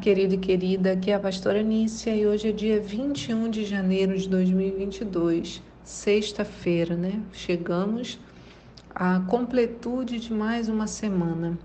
[0.00, 4.16] Querido e querida, aqui é a pastora Nícia e hoje é dia 21 de janeiro
[4.16, 7.20] de 2022, sexta-feira, né?
[7.32, 8.18] Chegamos
[8.94, 11.58] à completude de mais uma semana.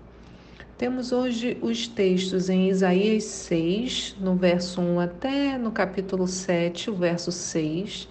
[0.78, 6.94] Temos hoje os textos em Isaías 6, no verso 1 até no capítulo 7, o
[6.94, 8.08] verso 6,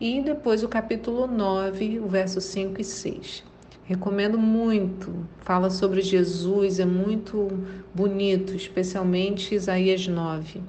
[0.00, 3.53] e depois o capítulo 9, o verso 5 e 6.
[3.86, 5.14] Recomendo muito.
[5.40, 7.50] Fala sobre Jesus, é muito
[7.94, 10.62] bonito, especialmente Isaías 9.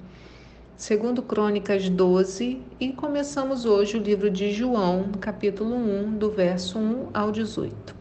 [0.75, 7.07] Segundo Crônicas 12, e começamos hoje o livro de João, capítulo 1, do verso 1
[7.13, 7.95] ao 18.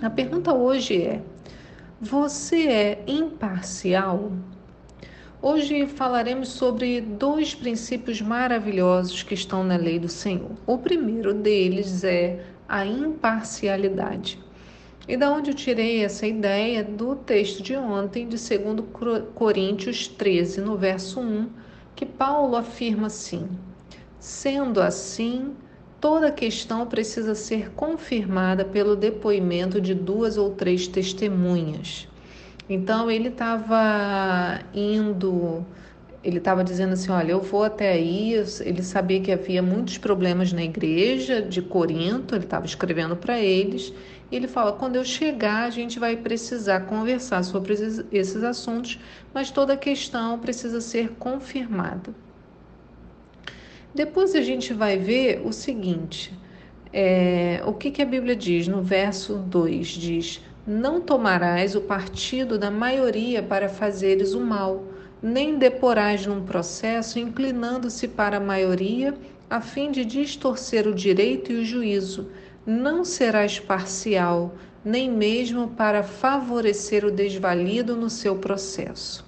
[0.00, 1.20] A pergunta hoje é:
[2.00, 4.32] Você é imparcial?
[5.42, 10.52] Hoje falaremos sobre dois princípios maravilhosos que estão na lei do Senhor.
[10.66, 12.40] O primeiro deles é
[12.72, 14.42] a imparcialidade.
[15.06, 18.86] E da onde eu tirei essa ideia do texto de ontem, de 2
[19.34, 21.50] Coríntios 13, no verso 1,
[21.94, 23.46] que Paulo afirma assim:
[24.18, 25.54] Sendo assim,
[26.00, 32.08] toda questão precisa ser confirmada pelo depoimento de duas ou três testemunhas.
[32.70, 35.62] Então ele estava indo
[36.22, 38.32] ele estava dizendo assim: olha, eu vou até aí.
[38.60, 43.92] Ele sabia que havia muitos problemas na igreja de Corinto, ele estava escrevendo para eles.
[44.30, 47.74] E ele fala: quando eu chegar, a gente vai precisar conversar sobre
[48.12, 49.00] esses assuntos,
[49.34, 52.14] mas toda a questão precisa ser confirmada.
[53.94, 56.32] Depois a gente vai ver o seguinte:
[56.92, 62.56] é, o que, que a Bíblia diz no verso 2: diz, Não tomarás o partido
[62.56, 64.91] da maioria para fazeres o mal
[65.22, 69.14] nem deporás num processo inclinando-se para a maioria
[69.48, 72.30] a fim de distorcer o direito e o juízo.
[72.66, 74.54] Não serás parcial,
[74.84, 79.24] nem mesmo para favorecer o desvalido no seu processo.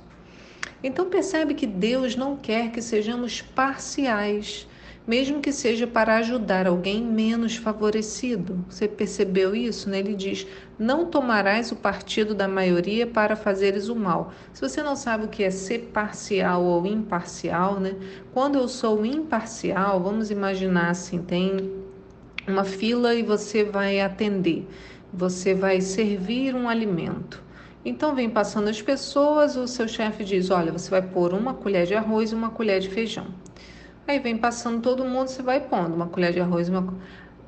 [0.82, 4.66] Então percebe que Deus não quer que sejamos parciais
[5.06, 8.65] mesmo que seja para ajudar alguém menos favorecido.
[8.69, 9.88] Você percebeu isso?
[9.91, 9.98] Né?
[9.98, 10.47] Ele diz:
[10.78, 14.32] Não tomarás o partido da maioria para fazeres o mal.
[14.53, 17.94] Se você não sabe o que é ser parcial ou imparcial, né?
[18.32, 21.70] quando eu sou imparcial, vamos imaginar assim: tem
[22.48, 24.66] uma fila e você vai atender,
[25.12, 27.43] você vai servir um alimento.
[27.84, 31.87] Então vem passando as pessoas, o seu chefe diz: Olha, você vai pôr uma colher
[31.87, 33.26] de arroz e uma colher de feijão.
[34.06, 36.94] Aí vem passando todo mundo, você vai pondo uma colher de arroz, uma,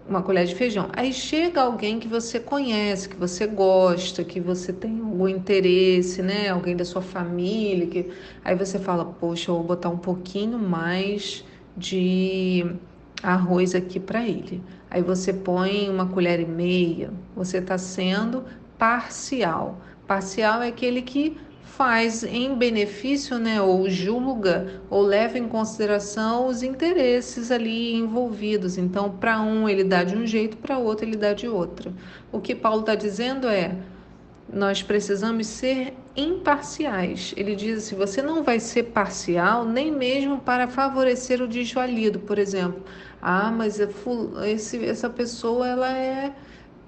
[0.09, 0.89] uma colher de feijão.
[0.94, 6.49] Aí chega alguém que você conhece, que você gosta, que você tem algum interesse, né?
[6.49, 8.11] Alguém da sua família, que
[8.43, 11.45] aí você fala, poxa, eu vou botar um pouquinho mais
[11.77, 12.65] de
[13.22, 14.62] arroz aqui para ele.
[14.91, 17.12] Aí você põe uma colher e meia.
[17.34, 18.45] Você está sendo
[18.78, 19.78] parcial.
[20.06, 26.62] Parcial é aquele que faz em benefício, né, ou julga, ou leva em consideração os
[26.62, 28.78] interesses ali envolvidos.
[28.78, 31.93] Então, para um ele dá de um jeito, para outro ele dá de outro.
[32.32, 33.77] O que Paulo está dizendo é:
[34.50, 37.34] nós precisamos ser imparciais.
[37.37, 42.38] Ele diz assim: você não vai ser parcial nem mesmo para favorecer o desvalido, por
[42.38, 42.83] exemplo.
[43.21, 43.88] Ah, mas é
[44.47, 46.33] esse, essa pessoa ela é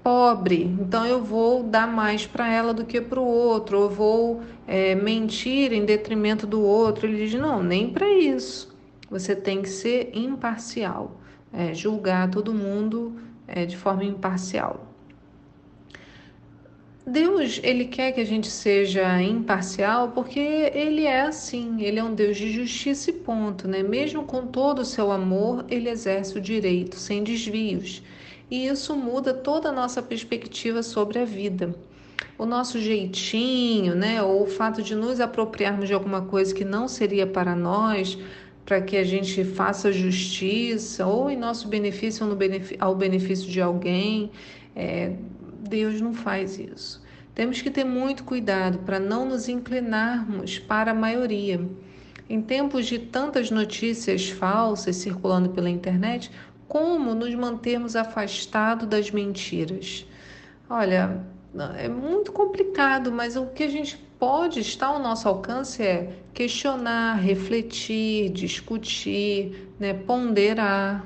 [0.03, 4.41] pobre, então eu vou dar mais para ela do que para o outro, eu vou
[4.67, 7.07] é, mentir em detrimento do outro.
[7.07, 8.75] Ele diz: não, nem para isso.
[9.09, 11.19] Você tem que ser imparcial,
[11.51, 14.85] é, julgar todo mundo é, de forma imparcial.
[17.05, 22.13] Deus, ele quer que a gente seja imparcial porque ele é assim, ele é um
[22.13, 23.81] Deus de justiça e ponto, né?
[23.81, 28.03] Mesmo com todo o seu amor, ele exerce o direito sem desvios
[28.49, 31.75] e isso muda toda a nossa perspectiva sobre a vida.
[32.37, 36.87] O nosso jeitinho, né, ou o fato de nos apropriarmos de alguma coisa que não
[36.87, 38.17] seria para nós,
[38.65, 43.49] para que a gente faça justiça, ou em nosso benefício ou no benefício, ao benefício
[43.49, 44.31] de alguém,
[44.75, 45.13] é,
[45.67, 47.01] Deus não faz isso.
[47.33, 51.59] Temos que ter muito cuidado para não nos inclinarmos para a maioria.
[52.29, 56.29] Em tempos de tantas notícias falsas circulando pela internet,
[56.69, 60.05] como nos mantermos afastados das mentiras?
[60.69, 61.19] Olha,
[61.77, 67.15] é muito complicado, mas o que a gente pode estar ao nosso alcance é questionar,
[67.15, 71.03] refletir, discutir, né, ponderar,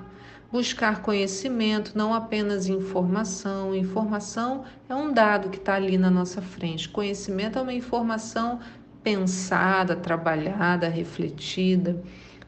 [0.52, 3.74] buscar conhecimento, não apenas informação.
[3.74, 6.90] Informação é um dado que está ali na nossa frente.
[6.90, 8.60] Conhecimento é uma informação
[9.02, 12.04] pensada, trabalhada, refletida.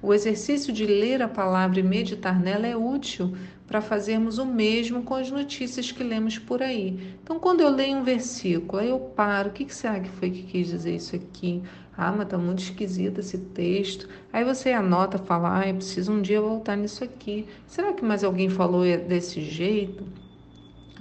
[0.05, 3.35] O exercício de ler a palavra e meditar nela é útil
[3.65, 7.15] para fazermos o mesmo com as notícias que lemos por aí.
[7.23, 10.43] Então, quando eu leio um versículo, aí eu paro, o que será que foi que
[10.43, 11.63] quis dizer isso aqui?
[11.97, 14.07] Ah, mas tá muito esquisito esse texto.
[14.31, 17.47] Aí você anota, fala, ah, eu preciso um dia voltar nisso aqui.
[17.65, 20.05] Será que mais alguém falou desse jeito?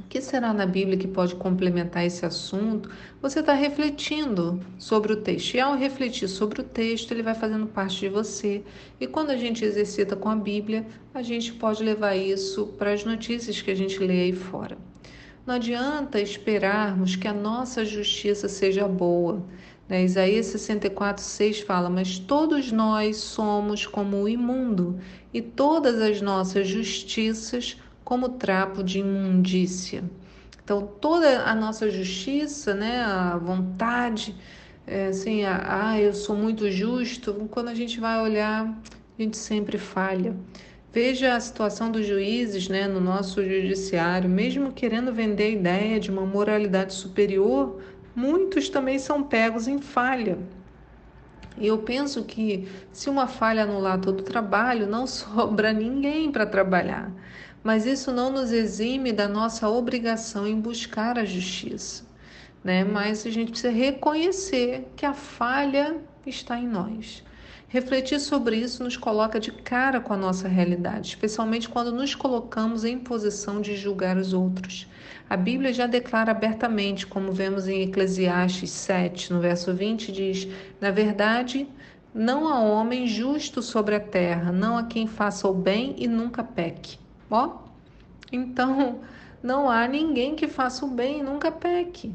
[0.05, 2.91] O que será na Bíblia que pode complementar esse assunto?
[3.23, 5.55] Você está refletindo sobre o texto.
[5.55, 8.62] E ao refletir sobre o texto, ele vai fazendo parte de você.
[9.01, 13.03] E quando a gente exercita com a Bíblia, a gente pode levar isso para as
[13.03, 14.77] notícias que a gente lê aí fora.
[15.47, 19.43] Não adianta esperarmos que a nossa justiça seja boa.
[19.89, 20.05] Né?
[20.05, 24.99] Isaías 64, 6 fala: Mas todos nós somos como o imundo,
[25.33, 30.05] e todas as nossas justiças como trapo de imundícia.
[30.62, 34.35] Então, toda a nossa justiça, né, a vontade,
[34.87, 39.79] é, assim, ah, eu sou muito justo, quando a gente vai olhar, a gente sempre
[39.79, 40.37] falha.
[40.93, 46.11] Veja a situação dos juízes né, no nosso judiciário, mesmo querendo vender a ideia de
[46.11, 47.81] uma moralidade superior,
[48.15, 50.39] muitos também são pegos em falha.
[51.59, 56.47] E eu penso que se uma falha anular todo o trabalho, não sobra ninguém para
[56.47, 57.11] trabalhar.
[57.64, 62.05] Mas isso não nos exime da nossa obrigação em buscar a justiça.
[62.62, 62.84] Né?
[62.84, 65.96] Mas a gente precisa reconhecer que a falha
[66.26, 67.25] está em nós.
[67.66, 72.84] Refletir sobre isso nos coloca de cara com a nossa realidade, especialmente quando nos colocamos
[72.84, 74.87] em posição de julgar os outros.
[75.28, 80.46] A Bíblia já declara abertamente, como vemos em Eclesiastes 7, no verso 20, diz:
[80.78, 81.66] Na verdade,
[82.14, 86.44] não há homem justo sobre a terra, não há quem faça o bem e nunca
[86.44, 87.02] peque.
[87.31, 87.59] Ó,
[88.31, 89.00] então
[89.43, 92.15] não há ninguém que faça o bem e nunca peque.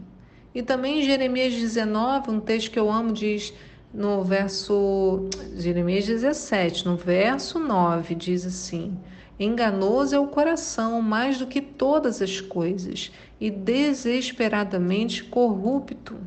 [0.54, 3.54] E também em Jeremias 19, um texto que eu amo, diz:
[3.94, 8.98] no verso Jeremias 17, no verso 9, diz assim:
[9.40, 16.18] Enganoso é o coração mais do que todas as coisas, e desesperadamente corrupto.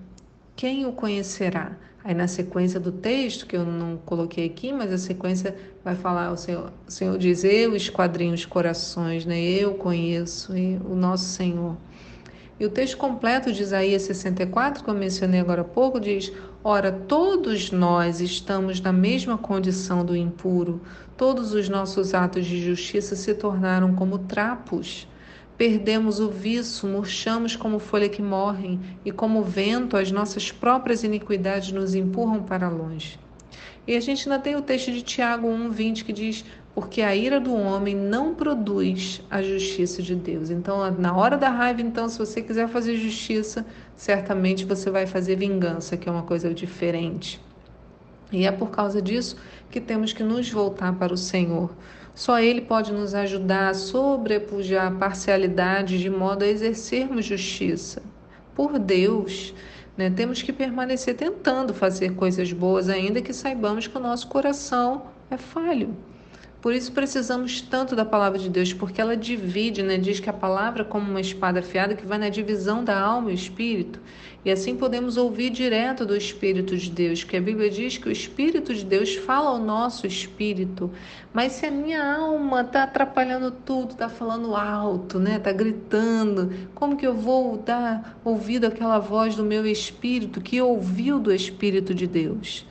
[0.56, 1.76] Quem o conhecerá?
[2.04, 5.54] Aí na sequência do texto, que eu não coloquei aqui, mas a sequência
[5.84, 9.40] vai falar, o Senhor, o Senhor diz, eu esquadrinho os corações, né?
[9.40, 10.52] eu conheço
[10.84, 11.76] o nosso Senhor.
[12.58, 16.32] E o texto completo de Isaías 64, que eu mencionei agora há pouco, diz:
[16.62, 20.80] Ora, todos nós estamos na mesma condição do impuro,
[21.16, 25.08] todos os nossos atos de justiça se tornaram como trapos.
[25.62, 31.70] Perdemos o viço, murchamos como folha que morrem, e como vento, as nossas próprias iniquidades
[31.70, 33.16] nos empurram para longe.
[33.86, 36.44] E a gente ainda tem o texto de Tiago 1,20 que diz:
[36.74, 40.50] porque a ira do homem não produz a justiça de Deus.
[40.50, 45.36] Então, na hora da raiva, então, se você quiser fazer justiça, certamente você vai fazer
[45.36, 47.40] vingança, que é uma coisa diferente.
[48.32, 49.36] E é por causa disso
[49.70, 51.70] que temos que nos voltar para o Senhor.
[52.14, 58.02] Só Ele pode nos ajudar a sobrepujar a parcialidade de modo a exercermos justiça.
[58.54, 59.54] Por Deus,
[59.96, 60.10] né?
[60.10, 65.38] temos que permanecer tentando fazer coisas boas, ainda que saibamos que o nosso coração é
[65.38, 65.96] falho.
[66.62, 69.98] Por isso precisamos tanto da palavra de Deus, porque ela divide, né?
[69.98, 73.32] Diz que a palavra é como uma espada afiada que vai na divisão da alma
[73.32, 73.98] e espírito.
[74.44, 78.12] E assim podemos ouvir direto do Espírito de Deus, que a Bíblia diz que o
[78.12, 80.88] Espírito de Deus fala ao nosso espírito.
[81.32, 85.38] Mas se a minha alma está atrapalhando tudo, está falando alto, né?
[85.38, 91.18] Está gritando, como que eu vou dar ouvido àquela voz do meu espírito que ouviu
[91.18, 92.64] do Espírito de Deus?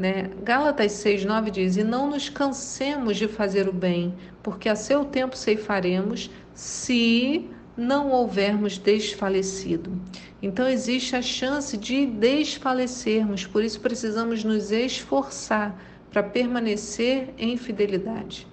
[0.00, 0.30] Né?
[0.42, 5.36] Gálatas 6,9 diz: E não nos cansemos de fazer o bem, porque a seu tempo
[5.36, 9.92] ceifaremos, se não houvermos desfalecido.
[10.40, 15.78] Então existe a chance de desfalecermos, por isso precisamos nos esforçar
[16.10, 18.46] para permanecer em fidelidade.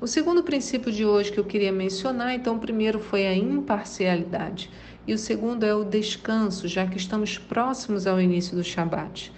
[0.00, 4.70] O segundo princípio de hoje que eu queria mencionar, então, o primeiro foi a imparcialidade
[5.04, 9.32] e o segundo é o descanso, já que estamos próximos ao início do Shabat.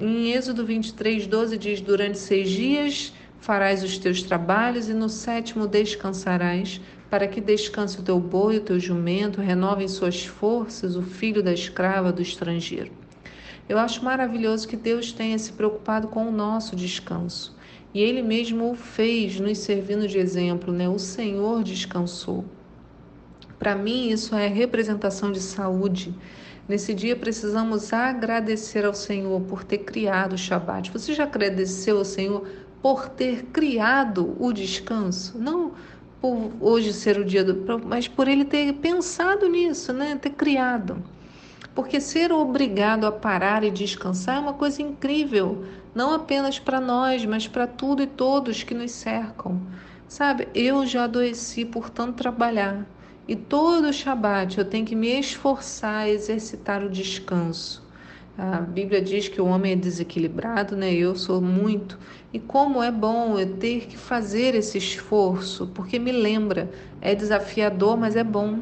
[0.00, 5.66] Em Êxodo 23, 12 diz: Durante seis dias farás os teus trabalhos e no sétimo
[5.66, 6.80] descansarás,
[7.10, 11.52] para que descanse o teu boi, o teu jumento, renovem suas forças o filho da
[11.52, 12.90] escrava do estrangeiro.
[13.68, 17.54] Eu acho maravilhoso que Deus tenha se preocupado com o nosso descanso.
[17.94, 20.88] E Ele mesmo o fez, nos servindo de exemplo, né?
[20.88, 22.44] O Senhor descansou.
[23.58, 26.14] Para mim, isso é representação de saúde.
[26.68, 30.92] Nesse dia precisamos agradecer ao Senhor por ter criado o Shabat.
[30.92, 32.46] Você já agradeceu ao Senhor
[32.80, 35.36] por ter criado o descanso?
[35.38, 35.72] Não
[36.20, 40.16] por hoje ser o dia do, mas por ele ter pensado nisso, né?
[40.20, 41.02] Ter criado.
[41.74, 47.24] Porque ser obrigado a parar e descansar é uma coisa incrível, não apenas para nós,
[47.24, 49.60] mas para tudo e todos que nos cercam.
[50.06, 52.86] Sabe, eu já adoeci por tanto trabalhar
[53.26, 57.82] e todo Shabat eu tenho que me esforçar a exercitar o descanso.
[58.36, 60.92] A Bíblia diz que o homem é desequilibrado, né?
[60.92, 61.98] Eu sou muito.
[62.32, 67.96] E como é bom eu ter que fazer esse esforço, porque me lembra, é desafiador,
[67.96, 68.58] mas é bom.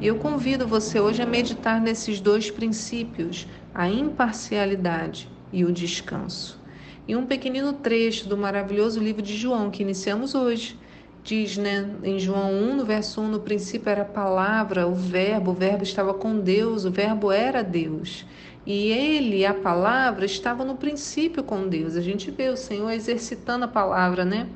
[0.00, 6.58] E eu convido você hoje a meditar nesses dois princípios, a imparcialidade e o descanso.
[7.06, 10.79] E um pequenino trecho do maravilhoso livro de João que iniciamos hoje
[11.22, 15.50] diz, né, em João 1, no verso 1, no princípio era a palavra, o verbo,
[15.50, 18.24] o verbo estava com Deus, o verbo era Deus.
[18.66, 21.96] E ele, a palavra, estava no princípio com Deus.
[21.96, 24.48] A gente vê o Senhor exercitando a palavra, né?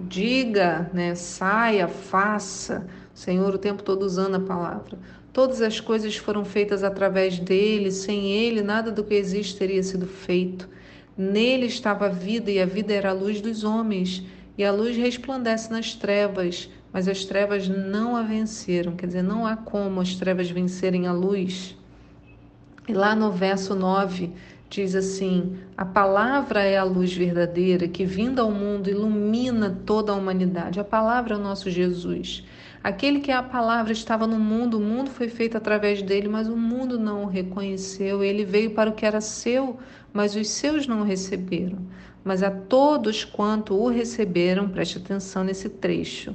[0.00, 1.14] Diga, né?
[1.14, 2.86] Saia, faça.
[3.14, 4.98] O Senhor o tempo todo usando a palavra.
[5.32, 10.06] Todas as coisas foram feitas através dele, sem ele, nada do que existe teria sido
[10.06, 10.68] feito.
[11.16, 14.22] Nele estava a vida, e a vida era a luz dos homens.
[14.58, 18.96] E a luz resplandece nas trevas, mas as trevas não a venceram.
[18.96, 21.76] Quer dizer, não há como as trevas vencerem a luz.
[22.88, 24.32] E lá no verso 9
[24.70, 30.14] diz assim: A palavra é a luz verdadeira que, vinda ao mundo, ilumina toda a
[30.14, 30.80] humanidade.
[30.80, 32.42] A palavra é o nosso Jesus.
[32.82, 36.48] Aquele que é a palavra estava no mundo, o mundo foi feito através dele, mas
[36.48, 38.24] o mundo não o reconheceu.
[38.24, 39.78] Ele veio para o que era seu,
[40.12, 41.78] mas os seus não o receberam
[42.26, 46.34] mas a todos quanto o receberam, preste atenção nesse trecho,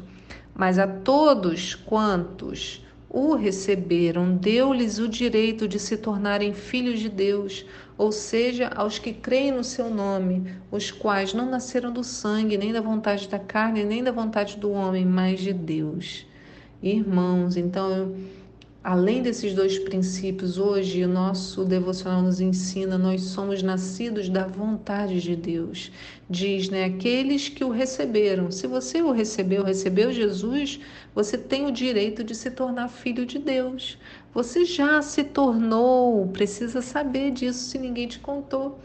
[0.56, 7.66] mas a todos quantos o receberam, deu-lhes o direito de se tornarem filhos de Deus,
[7.98, 12.72] ou seja, aos que creem no seu nome, os quais não nasceram do sangue, nem
[12.72, 16.26] da vontade da carne, nem da vontade do homem, mas de Deus.
[16.82, 18.16] Irmãos, então eu
[18.84, 25.22] Além desses dois princípios, hoje o nosso devocional nos ensina, nós somos nascidos da vontade
[25.22, 25.92] de Deus.
[26.28, 28.50] Diz, né, aqueles que o receberam.
[28.50, 30.80] Se você o recebeu, recebeu Jesus,
[31.14, 34.00] você tem o direito de se tornar filho de Deus.
[34.34, 38.80] Você já se tornou, precisa saber disso se ninguém te contou.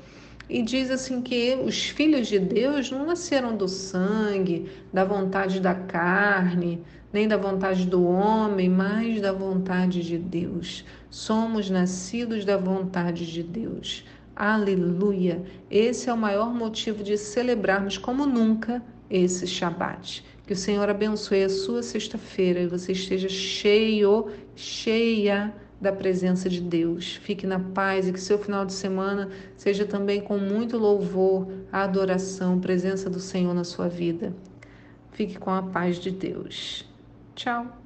[0.48, 5.74] E diz assim que os filhos de Deus não nasceram do sangue, da vontade da
[5.74, 6.84] carne,
[7.16, 10.84] nem da vontade do homem, mas da vontade de Deus.
[11.08, 14.04] Somos nascidos da vontade de Deus.
[14.36, 15.42] Aleluia!
[15.70, 20.22] Esse é o maior motivo de celebrarmos como nunca esse Shabat.
[20.46, 26.60] Que o Senhor abençoe a sua sexta-feira e você esteja cheio, cheia da presença de
[26.60, 27.16] Deus.
[27.22, 32.60] Fique na paz e que seu final de semana seja também com muito louvor, adoração,
[32.60, 34.34] presença do Senhor na sua vida.
[35.12, 36.84] Fique com a paz de Deus.
[37.36, 37.85] Tchau.